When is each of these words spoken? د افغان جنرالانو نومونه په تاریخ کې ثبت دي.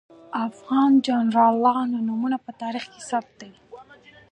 د 0.33 0.33
افغان 0.47 0.91
جنرالانو 1.07 1.97
نومونه 2.07 2.37
په 2.45 2.51
تاریخ 2.61 2.85
کې 2.93 3.01
ثبت 3.09 3.31
دي. 3.41 3.51